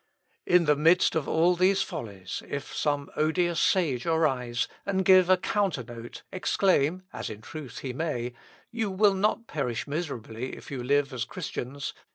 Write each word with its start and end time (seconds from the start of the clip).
In 0.47 0.65
the 0.65 0.75
midst 0.75 1.13
of 1.13 1.27
all 1.27 1.55
these 1.55 1.83
follies, 1.83 2.41
if 2.47 2.73
some 2.75 3.11
odious 3.15 3.59
sage 3.59 4.07
arise, 4.07 4.67
and, 4.83 5.05
giving 5.05 5.29
a 5.29 5.37
counternote, 5.37 6.23
exclaim, 6.31 7.03
(as 7.13 7.29
in 7.29 7.41
truth 7.41 7.77
he 7.81 7.93
may,) 7.93 8.33
'You 8.71 8.89
will 8.89 9.13
not 9.13 9.45
perish 9.45 9.85
miserably 9.85 10.55
if 10.57 10.71
you 10.71 10.81
live 10.83 11.13
as 11.13 11.23
Christians. 11.23 11.93